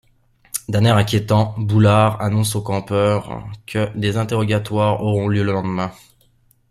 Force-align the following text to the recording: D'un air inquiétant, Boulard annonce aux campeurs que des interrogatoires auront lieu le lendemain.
D'un 0.67 0.85
air 0.85 0.97
inquiétant, 0.97 1.53
Boulard 1.59 2.19
annonce 2.21 2.55
aux 2.55 2.63
campeurs 2.63 3.45
que 3.67 3.95
des 3.95 4.17
interrogatoires 4.17 5.03
auront 5.03 5.27
lieu 5.27 5.43
le 5.43 5.51
lendemain. 5.53 5.91